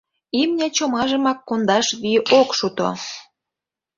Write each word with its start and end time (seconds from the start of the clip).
—Имне-чомажымак 0.41 1.39
кондаш 1.47 1.87
вий 2.01 2.19
ок 2.39 2.49
шуто. 2.57 2.87